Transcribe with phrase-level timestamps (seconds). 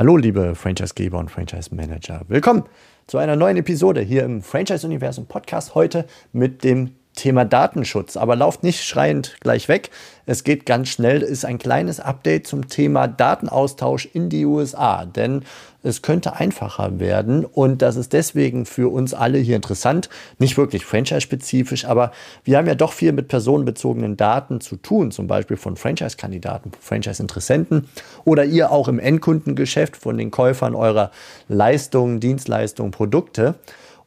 [0.00, 2.22] Hallo, liebe Franchisegeber und Franchise Manager.
[2.26, 2.64] Willkommen
[3.06, 5.74] zu einer neuen Episode hier im Franchise Universum Podcast.
[5.74, 8.16] Heute mit dem Thema Datenschutz.
[8.16, 9.90] Aber lauft nicht schreiend gleich weg.
[10.26, 11.22] Es geht ganz schnell.
[11.22, 15.04] Ist ein kleines Update zum Thema Datenaustausch in die USA.
[15.04, 15.42] Denn
[15.82, 20.10] es könnte einfacher werden und das ist deswegen für uns alle hier interessant.
[20.38, 22.12] Nicht wirklich franchise-spezifisch, aber
[22.44, 27.88] wir haben ja doch viel mit personenbezogenen Daten zu tun, zum Beispiel von Franchise-Kandidaten, Franchise-Interessenten
[28.24, 31.10] oder ihr auch im Endkundengeschäft von den Käufern eurer
[31.48, 33.54] Leistungen, Dienstleistungen, Produkte.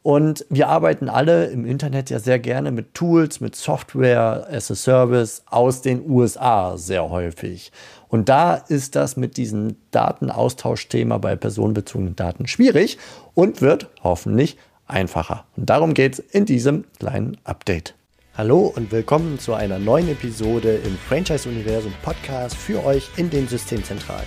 [0.04, 4.74] Und wir arbeiten alle im Internet ja sehr gerne mit Tools, mit Software as a
[4.74, 7.72] Service aus den USA sehr häufig.
[8.08, 12.98] Und da ist das mit diesem Datenaustauschthema bei personenbezogenen Daten schwierig
[13.32, 15.46] und wird hoffentlich einfacher.
[15.56, 17.94] Und darum geht es in diesem kleinen Update.
[18.36, 23.48] Hallo und willkommen zu einer neuen Episode im Franchise Universum Podcast für euch in den
[23.48, 24.26] Systemzentralen.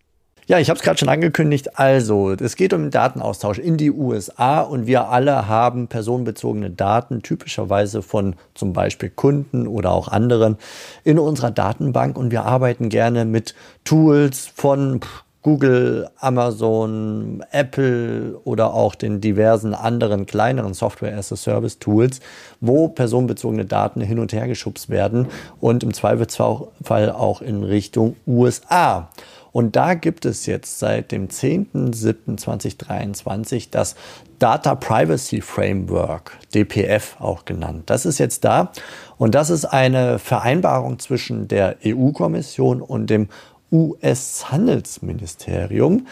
[0.47, 1.77] Ja, ich habe es gerade schon angekündigt.
[1.79, 7.21] Also, es geht um den Datenaustausch in die USA und wir alle haben personenbezogene Daten,
[7.21, 10.57] typischerweise von zum Beispiel Kunden oder auch anderen,
[11.03, 13.53] in unserer Datenbank und wir arbeiten gerne mit
[13.83, 15.01] Tools von
[15.43, 22.19] Google, Amazon, Apple oder auch den diversen anderen kleineren Software-as-a-Service-Tools,
[22.59, 25.27] wo personenbezogene Daten hin und her geschubst werden
[25.59, 29.09] und im Zweifelsfall auch in Richtung USA.
[29.51, 33.95] Und da gibt es jetzt seit dem 10.07.2023 das
[34.39, 37.83] Data Privacy Framework, DPF auch genannt.
[37.87, 38.71] Das ist jetzt da
[39.17, 43.27] und das ist eine Vereinbarung zwischen der EU-Kommission und dem
[43.71, 46.07] US-Handelsministerium,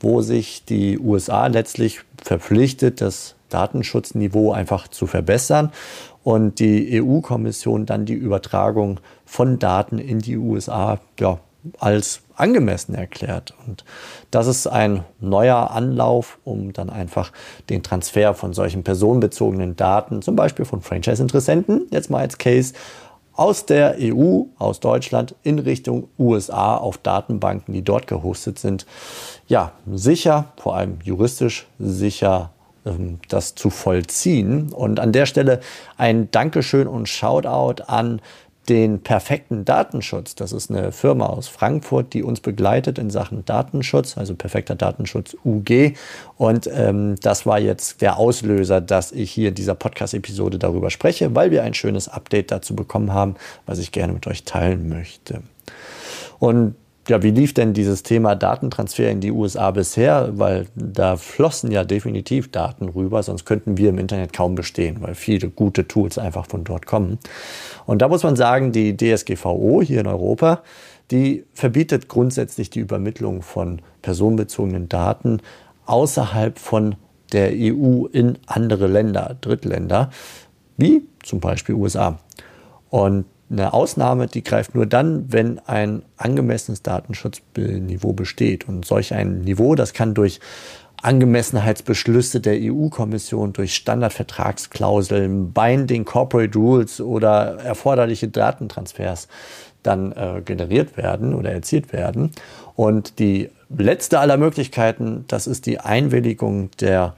[0.00, 5.70] wo sich die USA letztlich verpflichtet, das Datenschutzniveau einfach zu verbessern
[6.24, 11.38] und die EU-Kommission dann die Übertragung von Daten in die USA ja,
[11.78, 13.54] als angemessen erklärt.
[13.66, 13.84] Und
[14.30, 17.32] das ist ein neuer Anlauf, um dann einfach
[17.68, 22.74] den Transfer von solchen personenbezogenen Daten, zum Beispiel von Franchise-Interessenten, jetzt mal als Case,
[23.36, 28.86] aus der EU, aus Deutschland in Richtung USA auf Datenbanken, die dort gehostet sind,
[29.48, 32.50] ja, sicher, vor allem juristisch sicher
[32.86, 34.72] ähm, das zu vollziehen.
[34.72, 35.60] Und an der Stelle
[35.96, 38.20] ein Dankeschön und Shoutout an
[38.68, 40.34] den perfekten Datenschutz.
[40.34, 45.36] Das ist eine Firma aus Frankfurt, die uns begleitet in Sachen Datenschutz, also perfekter Datenschutz
[45.44, 45.94] UG.
[46.36, 51.34] Und ähm, das war jetzt der Auslöser, dass ich hier in dieser Podcast-Episode darüber spreche,
[51.34, 53.36] weil wir ein schönes Update dazu bekommen haben,
[53.66, 55.42] was ich gerne mit euch teilen möchte.
[56.38, 56.74] Und
[57.08, 60.30] ja, wie lief denn dieses Thema Datentransfer in die USA bisher?
[60.38, 65.14] Weil da flossen ja definitiv Daten rüber, sonst könnten wir im Internet kaum bestehen, weil
[65.14, 67.18] viele gute Tools einfach von dort kommen.
[67.84, 70.62] Und da muss man sagen, die DSGVO hier in Europa,
[71.10, 75.40] die verbietet grundsätzlich die Übermittlung von personenbezogenen Daten
[75.86, 76.96] außerhalb von
[77.32, 80.10] der EU in andere Länder, Drittländer,
[80.76, 82.18] wie zum Beispiel USA.
[82.88, 88.68] Und eine Ausnahme, die greift nur dann, wenn ein angemessenes Datenschutzniveau besteht.
[88.68, 90.40] Und solch ein Niveau, das kann durch
[91.02, 99.28] Angemessenheitsbeschlüsse der EU-Kommission, durch Standardvertragsklauseln, Binding Corporate Rules oder erforderliche Datentransfers
[99.82, 102.30] dann äh, generiert werden oder erzielt werden.
[102.74, 107.14] Und die letzte aller Möglichkeiten, das ist die Einwilligung der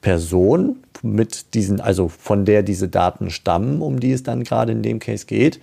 [0.00, 4.82] Person, mit diesen, also von der diese Daten stammen, um die es dann gerade in
[4.82, 5.60] dem Case geht,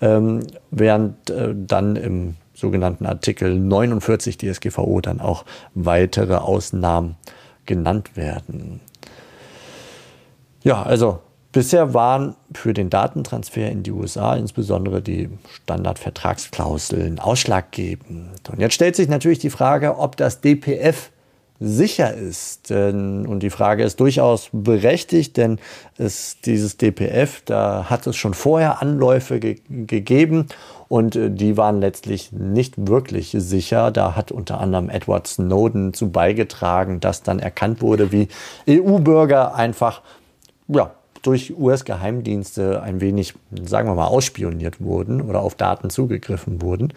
[0.00, 0.40] ähm,
[0.70, 5.44] während äh, dann im sogenannten Artikel 49 DSGVO dann auch
[5.74, 7.16] weitere Ausnahmen
[7.66, 8.80] genannt werden.
[10.62, 11.20] Ja, also
[11.52, 18.48] bisher waren für den Datentransfer in die USA insbesondere die Standardvertragsklauseln ausschlaggebend.
[18.50, 21.10] Und jetzt stellt sich natürlich die Frage, ob das DPF
[21.60, 22.70] sicher ist.
[22.70, 25.58] Und die Frage ist durchaus berechtigt, denn
[25.98, 30.46] es, dieses DPF, da hat es schon vorher Anläufe ge gegeben
[30.88, 33.90] und äh, die waren letztlich nicht wirklich sicher.
[33.90, 38.28] Da hat unter anderem Edward Snowden zu beigetragen, dass dann erkannt wurde, wie
[38.68, 40.02] EU-Bürger einfach
[40.68, 40.92] ja,
[41.22, 43.34] durch US-Geheimdienste ein wenig,
[43.64, 46.92] sagen wir mal, ausspioniert wurden oder auf Daten zugegriffen wurden.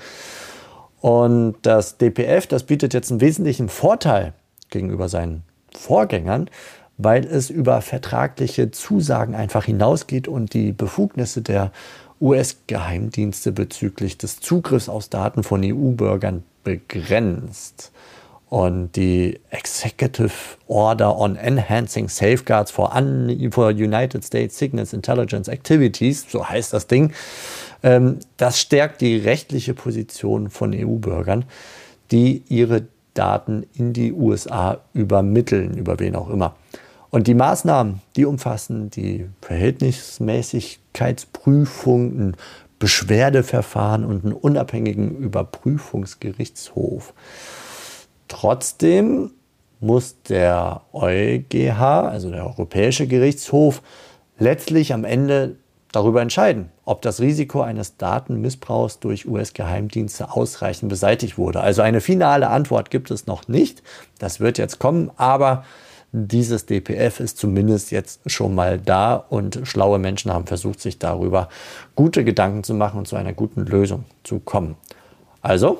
[0.99, 4.33] Und das DPF, das bietet jetzt einen wesentlichen Vorteil
[4.69, 6.49] gegenüber seinen Vorgängern,
[6.97, 11.71] weil es über vertragliche Zusagen einfach hinausgeht und die Befugnisse der
[12.19, 17.91] US-Geheimdienste bezüglich des Zugriffs aus Daten von EU-Bürgern begrenzt.
[18.49, 20.31] Und die Executive
[20.67, 22.91] Order on Enhancing Safeguards for,
[23.51, 27.11] for United States Signals Intelligence Activities, so heißt das Ding,
[27.83, 31.43] ähm, das stärkt die rechtliche Position von EU-Bürgern,
[32.11, 32.87] die ihre
[33.17, 36.55] Daten in die USA übermitteln, über wen auch immer.
[37.09, 42.37] Und die Maßnahmen, die umfassen die Verhältnismäßigkeitsprüfung, ein
[42.79, 47.13] Beschwerdeverfahren und einen unabhängigen Überprüfungsgerichtshof.
[48.27, 49.31] Trotzdem
[49.79, 53.81] muss der EuGH, also der Europäische Gerichtshof,
[54.37, 55.55] letztlich am Ende
[55.91, 61.61] darüber entscheiden, ob das Risiko eines Datenmissbrauchs durch US-Geheimdienste ausreichend beseitigt wurde.
[61.61, 63.83] Also eine finale Antwort gibt es noch nicht.
[64.19, 65.63] Das wird jetzt kommen, aber
[66.11, 71.49] dieses DPF ist zumindest jetzt schon mal da und schlaue Menschen haben versucht, sich darüber
[71.95, 74.75] gute Gedanken zu machen und zu einer guten Lösung zu kommen.
[75.41, 75.79] Also,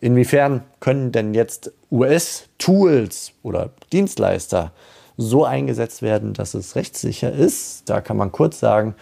[0.00, 4.72] inwiefern können denn jetzt US-Tools oder Dienstleister
[5.18, 7.90] so eingesetzt werden, dass es rechtssicher ist?
[7.90, 8.94] Da kann man kurz sagen,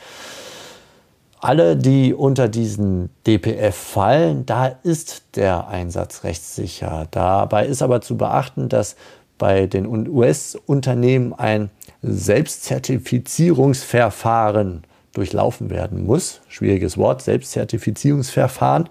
[1.38, 7.06] alle, die unter diesen DPF fallen, da ist der Einsatz rechtssicher.
[7.12, 8.96] Dabei ist aber zu beachten, dass
[9.38, 11.70] bei den US-Unternehmen ein
[12.02, 18.88] Selbstzertifizierungsverfahren durchlaufen werden muss, schwieriges Wort, Selbstzertifizierungsverfahren,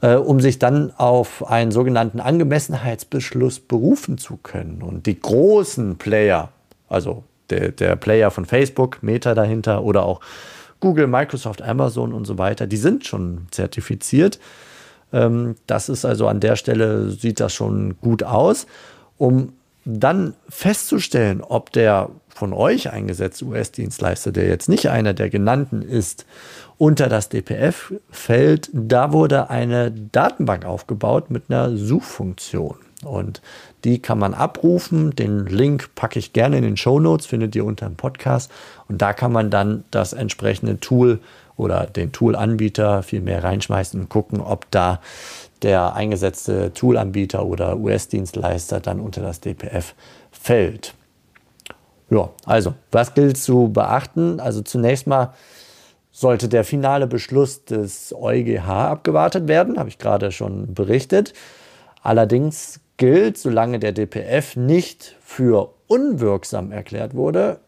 [0.00, 4.82] äh, um sich dann auf einen sogenannten Angemessenheitsbeschluss berufen zu können.
[4.82, 6.48] Und die großen Player,
[6.90, 10.20] also der, der Player von Facebook, Meta dahinter oder auch
[10.80, 14.38] Google, Microsoft, Amazon und so weiter, die sind schon zertifiziert.
[15.12, 18.66] Ähm, das ist also an der Stelle, sieht das schon gut aus.
[19.18, 19.52] Um
[19.84, 26.26] dann festzustellen, ob der von euch eingesetzte US-Dienstleister, der jetzt nicht einer der genannten ist,
[26.78, 32.76] unter das DPF fällt, da wurde eine Datenbank aufgebaut mit einer Suchfunktion.
[33.04, 33.40] Und
[33.84, 35.14] die kann man abrufen.
[35.16, 38.50] Den Link packe ich gerne in den Show Notes, findet ihr unter dem Podcast.
[38.88, 41.20] Und da kann man dann das entsprechende Tool
[41.56, 45.00] oder den Tool-Anbieter viel mehr reinschmeißen und gucken, ob da
[45.62, 49.94] der eingesetzte Toolanbieter oder US-Dienstleister dann unter das DPF
[50.30, 50.94] fällt.
[52.08, 54.40] Ja, also, was gilt zu beachten?
[54.40, 55.34] Also zunächst mal
[56.10, 61.34] sollte der finale Beschluss des EuGH abgewartet werden, habe ich gerade schon berichtet.
[62.02, 67.60] Allerdings gilt, solange der DPF nicht für unwirksam erklärt wurde,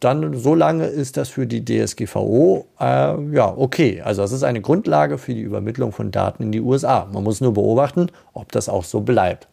[0.00, 4.00] dann so lange ist das für die DSGVO äh, ja okay.
[4.00, 7.06] Also es ist eine Grundlage für die Übermittlung von Daten in die USA.
[7.12, 9.46] Man muss nur beobachten, ob das auch so bleibt.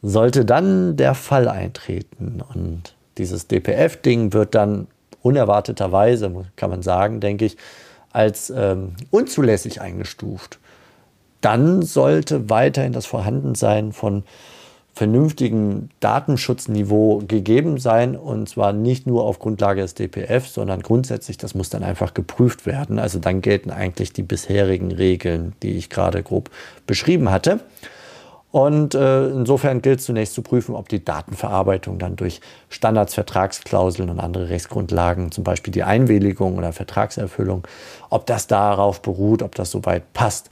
[0.00, 4.86] Sollte dann der Fall eintreten und dieses DPF-Ding wird dann
[5.22, 7.56] unerwarteterweise, kann man sagen, denke ich,
[8.12, 10.58] als ähm, unzulässig eingestuft,
[11.42, 14.24] dann sollte weiterhin das Vorhandensein von
[14.94, 21.54] vernünftigen Datenschutzniveau gegeben sein und zwar nicht nur auf Grundlage des DPF, sondern grundsätzlich, das
[21.54, 22.98] muss dann einfach geprüft werden.
[22.98, 26.50] Also dann gelten eigentlich die bisherigen Regeln, die ich gerade grob
[26.86, 27.60] beschrieben hatte.
[28.50, 34.20] Und äh, insofern gilt zunächst zu prüfen, ob die Datenverarbeitung dann durch Standards, Vertragsklauseln und
[34.20, 37.66] andere Rechtsgrundlagen, zum Beispiel die Einwilligung oder Vertragserfüllung,
[38.10, 40.50] ob das darauf beruht, ob das soweit passt.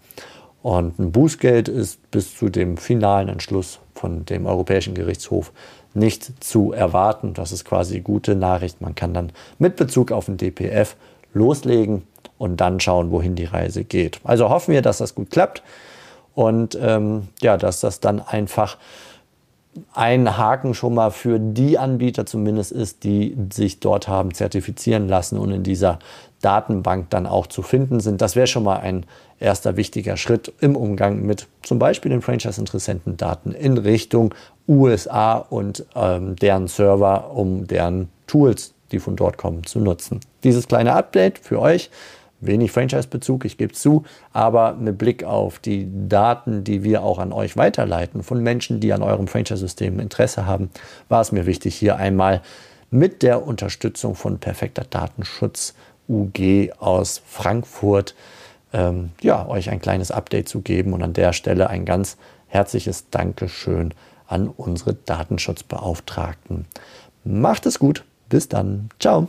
[0.62, 5.52] Und ein Bußgeld ist bis zu dem finalen Entschluss von dem Europäischen Gerichtshof
[5.94, 7.34] nicht zu erwarten.
[7.34, 8.80] Das ist quasi gute Nachricht.
[8.80, 10.96] Man kann dann mit Bezug auf den DPF
[11.32, 12.02] loslegen
[12.38, 14.20] und dann schauen, wohin die Reise geht.
[14.24, 15.62] Also hoffen wir, dass das gut klappt
[16.34, 18.76] und ähm, ja, dass das dann einfach
[19.94, 25.38] ein Haken schon mal für die Anbieter zumindest ist, die sich dort haben zertifizieren lassen
[25.38, 25.98] und in dieser
[26.42, 28.20] Datenbank dann auch zu finden sind.
[28.20, 29.06] Das wäre schon mal ein
[29.38, 34.34] erster wichtiger Schritt im Umgang mit zum Beispiel den Franchise-Interessentendaten in Richtung
[34.66, 40.20] USA und ähm, deren Server, um deren Tools, die von dort kommen, zu nutzen.
[40.42, 41.90] Dieses kleine Update für euch.
[42.40, 47.32] Wenig Franchise-Bezug, ich gebe zu, aber mit Blick auf die Daten, die wir auch an
[47.32, 50.70] euch weiterleiten, von Menschen, die an eurem Franchise-System Interesse haben,
[51.08, 52.42] war es mir wichtig, hier einmal
[52.90, 55.74] mit der Unterstützung von Perfekter Datenschutz
[56.08, 58.14] UG aus Frankfurt
[58.72, 62.16] ähm, ja, euch ein kleines Update zu geben und an der Stelle ein ganz
[62.48, 63.94] herzliches Dankeschön
[64.26, 66.66] an unsere Datenschutzbeauftragten.
[67.24, 69.28] Macht es gut, bis dann, ciao.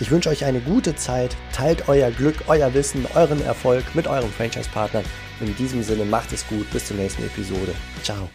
[0.00, 4.30] Ich wünsche euch eine gute Zeit, teilt euer Glück, euer Wissen, euren Erfolg mit euren
[4.30, 5.04] Franchise-Partnern.
[5.40, 7.74] In diesem Sinne macht es gut, bis zur nächsten Episode.
[8.02, 8.28] Ciao.